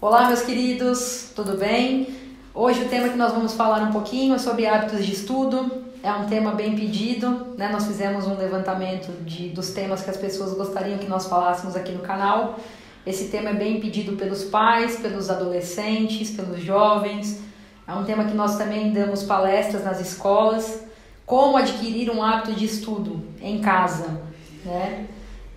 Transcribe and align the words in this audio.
Olá, 0.00 0.26
meus 0.26 0.42
queridos, 0.42 1.30
tudo 1.36 1.56
bem? 1.56 2.08
Hoje 2.52 2.82
o 2.82 2.88
tema 2.88 3.08
que 3.08 3.16
nós 3.16 3.32
vamos 3.32 3.54
falar 3.54 3.82
um 3.82 3.92
pouquinho 3.92 4.34
é 4.34 4.38
sobre 4.38 4.66
hábitos 4.66 5.06
de 5.06 5.12
estudo. 5.12 5.84
É 6.02 6.12
um 6.12 6.26
tema 6.26 6.50
bem 6.50 6.74
pedido, 6.74 7.54
né? 7.56 7.68
Nós 7.70 7.86
fizemos 7.86 8.26
um 8.26 8.36
levantamento 8.36 9.12
de, 9.24 9.50
dos 9.50 9.70
temas 9.70 10.02
que 10.02 10.10
as 10.10 10.16
pessoas 10.16 10.52
gostariam 10.54 10.98
que 10.98 11.06
nós 11.06 11.26
falássemos 11.26 11.76
aqui 11.76 11.92
no 11.92 12.00
canal. 12.00 12.58
Esse 13.06 13.28
tema 13.28 13.50
é 13.50 13.54
bem 13.54 13.80
pedido 13.80 14.16
pelos 14.16 14.42
pais, 14.42 14.96
pelos 14.96 15.30
adolescentes, 15.30 16.32
pelos 16.32 16.60
jovens. 16.60 17.40
É 17.86 17.92
um 17.92 18.02
tema 18.02 18.24
que 18.24 18.34
nós 18.34 18.58
também 18.58 18.92
damos 18.92 19.22
palestras 19.22 19.84
nas 19.84 20.00
escolas. 20.00 20.82
Como 21.24 21.56
adquirir 21.56 22.10
um 22.10 22.20
hábito 22.20 22.52
de 22.52 22.64
estudo 22.64 23.22
em 23.40 23.60
casa, 23.60 24.33
né? 24.64 25.06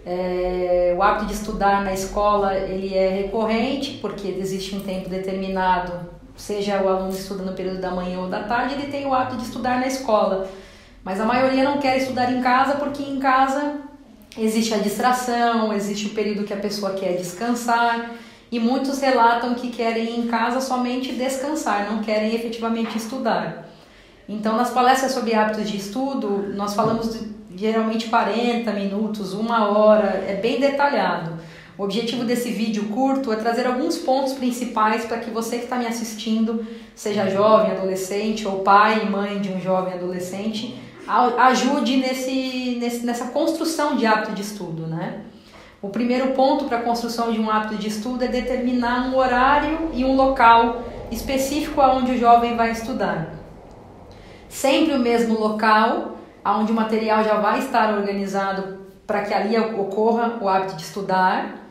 É, 0.05 0.95
o 0.97 1.03
hábito 1.03 1.25
de 1.25 1.33
estudar 1.33 1.83
na 1.83 1.93
escola 1.93 2.55
ele 2.55 2.95
é 2.95 3.09
recorrente 3.09 3.97
porque 4.01 4.29
existe 4.29 4.73
um 4.73 4.79
tempo 4.79 5.09
determinado, 5.09 6.09
seja 6.35 6.81
o 6.81 6.87
aluno 6.87 7.09
estuda 7.09 7.43
no 7.43 7.51
período 7.51 7.81
da 7.81 7.91
manhã 7.91 8.19
ou 8.19 8.29
da 8.29 8.43
tarde, 8.43 8.75
ele 8.75 8.87
tem 8.89 9.05
o 9.05 9.13
hábito 9.13 9.37
de 9.37 9.43
estudar 9.43 9.79
na 9.79 9.87
escola. 9.87 10.49
Mas 11.03 11.19
a 11.19 11.25
maioria 11.25 11.63
não 11.63 11.79
quer 11.79 11.97
estudar 11.97 12.31
em 12.31 12.41
casa 12.41 12.75
porque 12.75 13.03
em 13.03 13.19
casa 13.19 13.81
existe 14.37 14.73
a 14.73 14.77
distração, 14.77 15.73
existe 15.73 16.07
o 16.07 16.09
período 16.11 16.45
que 16.45 16.53
a 16.53 16.57
pessoa 16.57 16.93
quer 16.93 17.17
descansar 17.17 18.11
e 18.51 18.59
muitos 18.59 19.01
relatam 19.01 19.55
que 19.55 19.69
querem 19.71 20.05
ir 20.05 20.19
em 20.19 20.27
casa 20.27 20.61
somente 20.61 21.11
descansar, 21.13 21.91
não 21.91 22.01
querem 22.01 22.33
efetivamente 22.33 22.97
estudar. 22.97 23.67
Então, 24.29 24.55
nas 24.55 24.71
palestras 24.71 25.11
sobre 25.11 25.33
hábitos 25.33 25.69
de 25.69 25.77
estudo, 25.77 26.53
nós 26.55 26.73
falamos 26.73 27.13
de 27.13 27.46
geralmente 27.57 28.07
40 28.07 28.71
minutos, 28.71 29.33
uma 29.33 29.67
hora, 29.67 30.23
é 30.27 30.35
bem 30.35 30.59
detalhado. 30.59 31.33
O 31.75 31.83
objetivo 31.83 32.23
desse 32.23 32.51
vídeo 32.51 32.85
curto 32.89 33.31
é 33.31 33.35
trazer 33.35 33.65
alguns 33.65 33.97
pontos 33.97 34.33
principais 34.33 35.05
para 35.05 35.17
que 35.17 35.31
você 35.31 35.57
que 35.57 35.63
está 35.63 35.75
me 35.75 35.87
assistindo, 35.87 36.65
seja 36.95 37.29
jovem, 37.29 37.71
adolescente 37.71 38.47
ou 38.47 38.59
pai 38.59 39.03
e 39.03 39.09
mãe 39.09 39.39
de 39.41 39.49
um 39.49 39.59
jovem 39.59 39.93
adolescente, 39.93 40.79
ajude 41.07 41.97
nesse, 41.97 42.77
nesse, 42.79 43.05
nessa 43.05 43.27
construção 43.27 43.95
de 43.95 44.05
hábito 44.05 44.33
de 44.33 44.41
estudo, 44.41 44.87
né? 44.87 45.21
O 45.81 45.89
primeiro 45.89 46.33
ponto 46.33 46.65
para 46.65 46.79
a 46.79 46.81
construção 46.81 47.31
de 47.31 47.39
um 47.39 47.49
hábito 47.49 47.75
de 47.75 47.87
estudo 47.87 48.23
é 48.23 48.27
determinar 48.27 49.07
um 49.07 49.15
horário 49.15 49.89
e 49.93 50.03
um 50.03 50.15
local 50.15 50.83
específico 51.11 51.79
aonde 51.79 52.13
o 52.13 52.17
jovem 52.17 52.55
vai 52.55 52.71
estudar. 52.71 53.35
Sempre 54.49 54.93
o 54.95 54.99
mesmo 54.99 55.39
local 55.39 56.17
onde 56.55 56.71
o 56.71 56.75
material 56.75 57.23
já 57.23 57.35
vai 57.39 57.59
estar 57.59 57.93
organizado 57.97 58.77
para 59.05 59.23
que 59.23 59.33
ali 59.33 59.57
ocorra 59.57 60.37
o 60.41 60.47
hábito 60.47 60.75
de 60.75 60.83
estudar, 60.83 61.67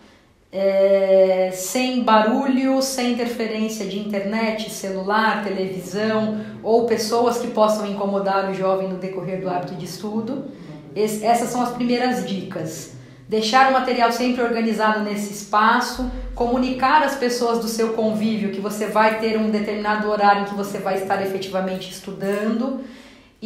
é, 0.51 1.51
sem 1.53 2.03
barulho, 2.03 2.81
sem 2.81 3.13
interferência 3.13 3.87
de 3.87 3.99
internet, 3.99 4.71
celular, 4.71 5.45
televisão 5.45 6.41
ou 6.63 6.87
pessoas 6.87 7.39
que 7.39 7.49
possam 7.49 7.87
incomodar 7.87 8.51
o 8.51 8.55
jovem 8.55 8.89
no 8.89 8.97
decorrer 8.97 9.41
do 9.41 9.51
hábito 9.51 9.75
de 9.75 9.85
estudo. 9.85 10.47
Esse, 10.95 11.25
essas 11.27 11.51
são 11.51 11.61
as 11.61 11.71
primeiras 11.73 12.27
dicas. 12.27 12.93
Deixar 13.29 13.71
o 13.71 13.73
material 13.73 14.11
sempre 14.13 14.41
organizado 14.43 15.01
nesse 15.01 15.33
espaço, 15.33 16.11
comunicar 16.35 17.03
às 17.03 17.17
pessoas 17.17 17.59
do 17.59 17.69
seu 17.69 17.93
convívio 17.93 18.53
que 18.53 18.61
você 18.61 18.87
vai 18.87 19.19
ter 19.19 19.37
um 19.37 19.51
determinado 19.51 20.09
horário 20.09 20.43
em 20.43 20.45
que 20.47 20.55
você 20.55 20.79
vai 20.79 21.03
estar 21.03 21.21
efetivamente 21.21 21.91
estudando 21.91 22.85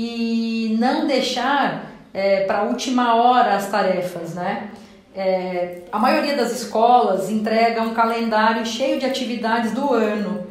e 0.02 0.76
não 0.78 1.06
deixar 1.06 1.92
é, 2.14 2.44
para 2.44 2.60
a 2.60 2.62
última 2.62 3.16
hora 3.16 3.54
as 3.54 3.68
tarefas, 3.68 4.34
né? 4.34 4.70
É, 5.14 5.82
a 5.92 5.98
maioria 5.98 6.34
das 6.34 6.52
escolas 6.52 7.28
entrega 7.28 7.82
um 7.82 7.92
calendário 7.92 8.64
cheio 8.64 8.98
de 8.98 9.04
atividades 9.04 9.72
do 9.72 9.92
ano. 9.92 10.46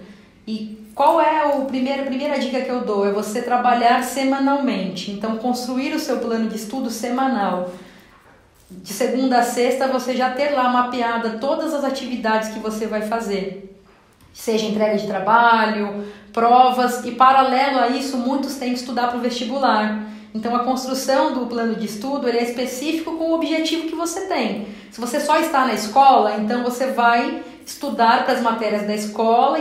E 0.45 0.77
qual 0.93 1.19
é 1.19 1.47
o 1.47 1.65
primeiro, 1.65 2.03
a 2.03 2.05
primeira 2.05 2.37
dica 2.37 2.61
que 2.61 2.69
eu 2.69 2.81
dou? 2.81 3.07
É 3.07 3.11
você 3.11 3.41
trabalhar 3.41 4.03
semanalmente. 4.03 5.09
Então, 5.09 5.37
construir 5.37 5.95
o 5.95 5.99
seu 5.99 6.19
plano 6.19 6.47
de 6.47 6.55
estudo 6.55 6.91
semanal. 6.91 7.71
De 8.69 8.93
segunda 8.93 9.39
a 9.39 9.43
sexta, 9.43 9.87
você 9.87 10.15
já 10.15 10.29
ter 10.29 10.51
lá 10.51 10.69
mapeada 10.69 11.39
todas 11.39 11.73
as 11.73 11.83
atividades 11.83 12.49
que 12.49 12.59
você 12.59 12.85
vai 12.85 13.01
fazer 13.01 13.78
seja 14.33 14.65
entrega 14.65 14.97
de 14.97 15.07
trabalho, 15.07 16.05
provas 16.31 17.05
e 17.05 17.11
paralelo 17.11 17.79
a 17.79 17.89
isso 17.89 18.17
muitos 18.17 18.55
têm 18.55 18.73
que 18.73 18.79
estudar 18.79 19.07
para 19.07 19.17
o 19.17 19.21
vestibular. 19.21 20.07
Então 20.33 20.55
a 20.55 20.59
construção 20.59 21.33
do 21.33 21.47
plano 21.47 21.75
de 21.75 21.85
estudo 21.85 22.27
ele 22.27 22.37
é 22.37 22.43
específico 22.43 23.17
com 23.17 23.31
o 23.31 23.33
objetivo 23.33 23.87
que 23.87 23.95
você 23.95 24.21
tem. 24.21 24.67
Se 24.91 25.01
você 25.01 25.19
só 25.19 25.39
está 25.39 25.65
na 25.65 25.73
escola, 25.73 26.35
então 26.37 26.63
você 26.63 26.87
vai 26.87 27.43
estudar 27.65 28.25
para 28.25 28.35
as 28.35 28.41
matérias 28.41 28.85
da 28.85 28.95
escola, 28.95 29.59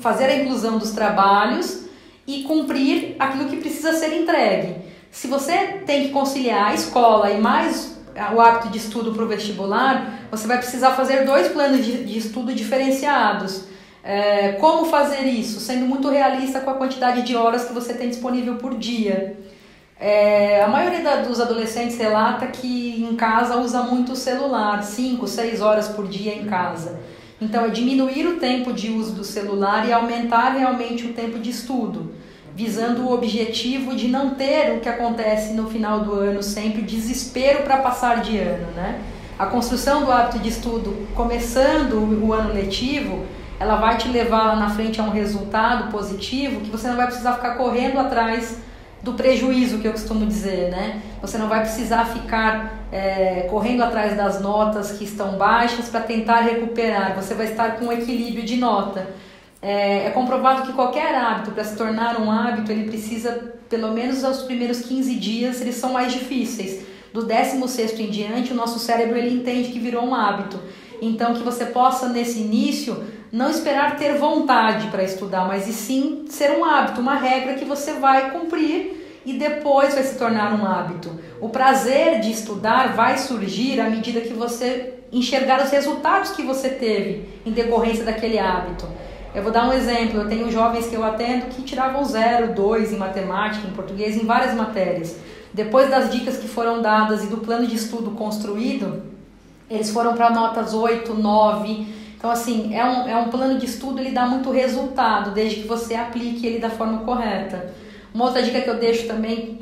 fazer 0.00 0.24
a 0.24 0.36
inclusão 0.36 0.78
dos 0.78 0.90
trabalhos 0.90 1.84
e 2.26 2.42
cumprir 2.42 3.16
aquilo 3.18 3.48
que 3.48 3.56
precisa 3.56 3.92
ser 3.92 4.14
entregue. 4.14 4.76
Se 5.10 5.26
você 5.26 5.82
tem 5.86 6.04
que 6.04 6.08
conciliar 6.10 6.70
a 6.70 6.74
escola 6.74 7.30
e 7.30 7.40
mais 7.40 7.94
o 8.34 8.40
hábito 8.40 8.68
de 8.68 8.78
estudo 8.78 9.12
para 9.12 9.24
o 9.24 9.28
vestibular, 9.28 10.26
você 10.30 10.46
vai 10.46 10.58
precisar 10.58 10.92
fazer 10.92 11.24
dois 11.24 11.48
planos 11.48 11.84
de, 11.84 12.04
de 12.04 12.18
estudo 12.18 12.54
diferenciados. 12.54 13.64
É, 14.04 14.52
como 14.60 14.84
fazer 14.84 15.22
isso? 15.22 15.58
Sendo 15.60 15.86
muito 15.86 16.10
realista 16.10 16.60
com 16.60 16.70
a 16.70 16.74
quantidade 16.74 17.22
de 17.22 17.34
horas 17.34 17.64
que 17.64 17.72
você 17.72 17.94
tem 17.94 18.10
disponível 18.10 18.56
por 18.56 18.76
dia. 18.76 19.34
É, 19.98 20.62
a 20.62 20.68
maioria 20.68 21.02
da, 21.02 21.16
dos 21.22 21.40
adolescentes 21.40 21.96
relata 21.96 22.46
que 22.48 23.02
em 23.02 23.16
casa 23.16 23.56
usa 23.56 23.82
muito 23.82 24.12
o 24.12 24.16
celular, 24.16 24.82
5, 24.82 25.26
6 25.26 25.62
horas 25.62 25.88
por 25.88 26.06
dia 26.06 26.34
em 26.34 26.44
casa. 26.44 27.00
Então, 27.40 27.64
é 27.64 27.70
diminuir 27.70 28.26
o 28.26 28.38
tempo 28.38 28.74
de 28.74 28.90
uso 28.90 29.12
do 29.12 29.24
celular 29.24 29.88
e 29.88 29.92
aumentar 29.92 30.50
realmente 30.50 31.06
o 31.06 31.14
tempo 31.14 31.38
de 31.38 31.48
estudo, 31.48 32.12
visando 32.54 33.06
o 33.06 33.12
objetivo 33.12 33.96
de 33.96 34.08
não 34.08 34.34
ter 34.34 34.76
o 34.76 34.80
que 34.80 34.88
acontece 34.88 35.54
no 35.54 35.68
final 35.68 36.00
do 36.00 36.12
ano, 36.12 36.42
sempre 36.42 36.82
desespero 36.82 37.62
para 37.62 37.78
passar 37.78 38.20
de 38.20 38.36
ano. 38.36 38.66
Né? 38.76 39.00
A 39.38 39.46
construção 39.46 40.04
do 40.04 40.12
hábito 40.12 40.38
de 40.38 40.50
estudo, 40.50 41.08
começando 41.14 41.94
o 42.22 42.32
ano 42.32 42.52
letivo, 42.52 43.24
ela 43.58 43.76
vai 43.76 43.96
te 43.96 44.08
levar 44.08 44.46
lá 44.46 44.56
na 44.56 44.70
frente 44.70 45.00
a 45.00 45.04
um 45.04 45.10
resultado 45.10 45.90
positivo 45.90 46.60
que 46.60 46.70
você 46.70 46.88
não 46.88 46.96
vai 46.96 47.06
precisar 47.06 47.34
ficar 47.34 47.54
correndo 47.54 47.98
atrás 47.98 48.58
do 49.02 49.12
prejuízo 49.12 49.78
que 49.78 49.86
eu 49.86 49.92
costumo 49.92 50.24
dizer, 50.26 50.70
né? 50.70 51.02
Você 51.20 51.36
não 51.36 51.46
vai 51.46 51.60
precisar 51.60 52.06
ficar 52.06 52.86
é, 52.90 53.46
correndo 53.50 53.82
atrás 53.82 54.16
das 54.16 54.40
notas 54.40 54.92
que 54.92 55.04
estão 55.04 55.36
baixas 55.36 55.88
para 55.88 56.00
tentar 56.00 56.40
recuperar. 56.40 57.14
Você 57.14 57.34
vai 57.34 57.46
estar 57.46 57.76
com 57.76 57.86
um 57.86 57.92
equilíbrio 57.92 58.44
de 58.44 58.56
nota. 58.56 59.06
É, 59.60 60.06
é 60.06 60.10
comprovado 60.10 60.62
que 60.62 60.72
qualquer 60.72 61.14
hábito, 61.14 61.52
para 61.52 61.64
se 61.64 61.76
tornar 61.76 62.18
um 62.20 62.30
hábito, 62.30 62.72
ele 62.72 62.84
precisa, 62.84 63.54
pelo 63.68 63.92
menos 63.92 64.24
os 64.24 64.42
primeiros 64.42 64.80
15 64.80 65.14
dias, 65.16 65.60
eles 65.60 65.76
são 65.76 65.92
mais 65.92 66.12
difíceis. 66.12 66.84
Do 67.12 67.24
16 67.24 68.00
em 68.00 68.10
diante, 68.10 68.52
o 68.52 68.56
nosso 68.56 68.78
cérebro 68.78 69.16
ele 69.16 69.34
entende 69.34 69.70
que 69.70 69.78
virou 69.78 70.04
um 70.04 70.14
hábito. 70.14 70.58
Então, 71.00 71.34
que 71.34 71.42
você 71.42 71.66
possa, 71.66 72.08
nesse 72.08 72.40
início, 72.40 73.04
não 73.34 73.50
esperar 73.50 73.96
ter 73.96 74.16
vontade 74.16 74.86
para 74.92 75.02
estudar, 75.02 75.44
mas 75.48 75.66
e 75.66 75.72
sim 75.72 76.24
ser 76.28 76.56
um 76.56 76.64
hábito, 76.64 77.00
uma 77.00 77.16
regra 77.16 77.54
que 77.54 77.64
você 77.64 77.94
vai 77.94 78.30
cumprir 78.30 79.20
e 79.26 79.32
depois 79.32 79.92
vai 79.92 80.04
se 80.04 80.16
tornar 80.16 80.54
um 80.54 80.64
hábito. 80.64 81.10
O 81.40 81.48
prazer 81.48 82.20
de 82.20 82.30
estudar 82.30 82.94
vai 82.94 83.18
surgir 83.18 83.80
à 83.80 83.90
medida 83.90 84.20
que 84.20 84.32
você 84.32 85.00
enxergar 85.10 85.64
os 85.64 85.70
resultados 85.72 86.30
que 86.30 86.44
você 86.44 86.68
teve 86.68 87.28
em 87.44 87.50
decorrência 87.50 88.04
daquele 88.04 88.38
hábito. 88.38 88.86
Eu 89.34 89.42
vou 89.42 89.50
dar 89.50 89.68
um 89.68 89.72
exemplo. 89.72 90.20
Eu 90.20 90.28
tenho 90.28 90.48
jovens 90.48 90.86
que 90.86 90.94
eu 90.94 91.02
atendo 91.02 91.46
que 91.46 91.62
tiravam 91.62 92.04
zero, 92.04 92.54
dois 92.54 92.92
em 92.92 92.96
matemática, 92.96 93.66
em 93.66 93.72
português, 93.72 94.16
em 94.16 94.24
várias 94.24 94.54
matérias. 94.54 95.16
Depois 95.52 95.90
das 95.90 96.08
dicas 96.08 96.36
que 96.36 96.46
foram 96.46 96.80
dadas 96.80 97.24
e 97.24 97.26
do 97.26 97.38
plano 97.38 97.66
de 97.66 97.74
estudo 97.74 98.12
construído, 98.12 99.02
eles 99.68 99.90
foram 99.90 100.14
para 100.14 100.30
notas 100.30 100.72
8, 100.72 101.12
9 101.14 102.03
então, 102.24 102.32
assim, 102.32 102.74
é 102.74 102.82
um, 102.82 103.06
é 103.06 103.14
um 103.18 103.28
plano 103.28 103.58
de 103.58 103.66
estudo, 103.66 104.00
ele 104.00 104.10
dá 104.10 104.24
muito 104.24 104.50
resultado, 104.50 105.32
desde 105.32 105.60
que 105.60 105.68
você 105.68 105.94
aplique 105.94 106.46
ele 106.46 106.58
da 106.58 106.70
forma 106.70 107.00
correta. 107.00 107.74
Uma 108.14 108.24
outra 108.24 108.42
dica 108.42 108.62
que 108.62 108.70
eu 108.70 108.78
deixo 108.78 109.06
também 109.06 109.58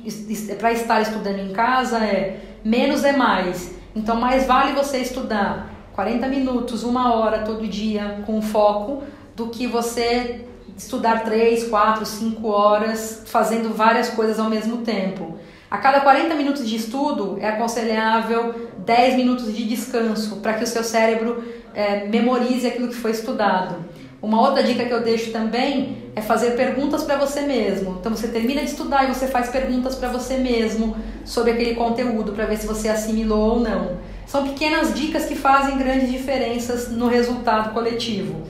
para 0.60 0.72
estar 0.72 1.00
estudando 1.00 1.40
em 1.40 1.52
casa 1.52 1.98
é 1.98 2.40
menos 2.64 3.02
é 3.02 3.16
mais. 3.16 3.74
Então, 3.96 4.14
mais 4.14 4.46
vale 4.46 4.74
você 4.74 4.98
estudar 4.98 5.74
40 5.92 6.28
minutos, 6.28 6.84
uma 6.84 7.12
hora 7.12 7.40
todo 7.40 7.66
dia 7.66 8.22
com 8.24 8.40
foco, 8.40 9.02
do 9.34 9.48
que 9.48 9.66
você 9.66 10.44
estudar 10.78 11.24
3, 11.24 11.64
4, 11.64 12.06
5 12.06 12.48
horas 12.48 13.24
fazendo 13.26 13.74
várias 13.74 14.10
coisas 14.10 14.38
ao 14.38 14.48
mesmo 14.48 14.82
tempo. 14.82 15.36
A 15.72 15.78
cada 15.78 16.00
40 16.00 16.34
minutos 16.34 16.68
de 16.68 16.76
estudo 16.76 17.38
é 17.40 17.48
aconselhável 17.48 18.54
10 18.84 19.16
minutos 19.16 19.56
de 19.56 19.64
descanso 19.64 20.36
para 20.36 20.52
que 20.52 20.64
o 20.64 20.66
seu 20.66 20.84
cérebro 20.84 21.42
é, 21.74 22.04
memorize 22.08 22.66
aquilo 22.66 22.88
que 22.88 22.94
foi 22.94 23.12
estudado. 23.12 23.76
Uma 24.20 24.38
outra 24.38 24.62
dica 24.62 24.84
que 24.84 24.92
eu 24.92 25.02
deixo 25.02 25.32
também 25.32 25.96
é 26.14 26.20
fazer 26.20 26.56
perguntas 26.56 27.04
para 27.04 27.16
você 27.16 27.40
mesmo. 27.40 27.96
Então 27.98 28.14
você 28.14 28.28
termina 28.28 28.60
de 28.60 28.66
estudar 28.66 29.04
e 29.04 29.14
você 29.14 29.26
faz 29.28 29.48
perguntas 29.48 29.94
para 29.94 30.10
você 30.10 30.36
mesmo 30.36 30.94
sobre 31.24 31.52
aquele 31.52 31.74
conteúdo 31.74 32.32
para 32.32 32.44
ver 32.44 32.58
se 32.58 32.66
você 32.66 32.90
assimilou 32.90 33.54
ou 33.54 33.60
não. 33.60 33.96
São 34.26 34.46
pequenas 34.46 34.92
dicas 34.92 35.24
que 35.24 35.34
fazem 35.34 35.78
grandes 35.78 36.12
diferenças 36.12 36.90
no 36.90 37.08
resultado 37.08 37.72
coletivo. 37.72 38.42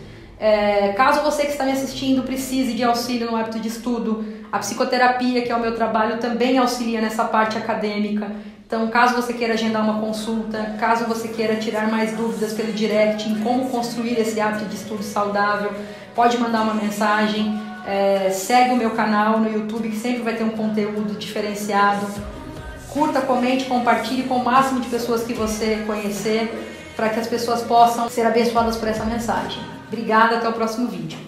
É, 0.42 0.88
caso 0.96 1.22
você 1.22 1.44
que 1.44 1.52
está 1.52 1.62
me 1.64 1.70
assistindo 1.70 2.24
precise 2.24 2.72
de 2.72 2.82
auxílio 2.82 3.30
no 3.30 3.36
hábito 3.36 3.60
de 3.60 3.68
estudo, 3.68 4.24
a 4.50 4.58
psicoterapia, 4.58 5.42
que 5.42 5.52
é 5.52 5.54
o 5.54 5.60
meu 5.60 5.72
trabalho, 5.76 6.18
também 6.18 6.58
auxilia 6.58 7.00
nessa 7.00 7.24
parte 7.26 7.56
acadêmica. 7.56 8.26
Então, 8.66 8.88
caso 8.88 9.14
você 9.14 9.32
queira 9.34 9.54
agendar 9.54 9.84
uma 9.84 10.00
consulta, 10.00 10.74
caso 10.80 11.04
você 11.04 11.28
queira 11.28 11.54
tirar 11.54 11.88
mais 11.88 12.16
dúvidas 12.16 12.54
pelo 12.54 12.72
direct 12.72 13.28
em 13.28 13.38
como 13.38 13.68
construir 13.68 14.18
esse 14.18 14.40
hábito 14.40 14.64
de 14.64 14.74
estudo 14.74 15.04
saudável, 15.04 15.70
pode 16.12 16.36
mandar 16.38 16.62
uma 16.62 16.74
mensagem. 16.74 17.62
É, 17.86 18.30
segue 18.32 18.72
o 18.72 18.76
meu 18.76 18.90
canal 18.90 19.38
no 19.38 19.48
YouTube, 19.48 19.90
que 19.90 19.96
sempre 19.96 20.22
vai 20.22 20.34
ter 20.34 20.42
um 20.42 20.56
conteúdo 20.56 21.16
diferenciado. 21.16 22.04
Curta, 22.88 23.20
comente, 23.20 23.66
compartilhe 23.66 24.24
com 24.24 24.38
o 24.38 24.44
máximo 24.44 24.80
de 24.80 24.88
pessoas 24.88 25.22
que 25.22 25.34
você 25.34 25.84
conhecer, 25.86 26.52
para 26.96 27.10
que 27.10 27.20
as 27.20 27.28
pessoas 27.28 27.62
possam 27.62 28.08
ser 28.08 28.26
abençoadas 28.26 28.76
por 28.76 28.88
essa 28.88 29.04
mensagem. 29.04 29.81
Obrigada, 29.92 30.38
até 30.38 30.48
o 30.48 30.54
próximo 30.54 30.88
vídeo. 30.88 31.18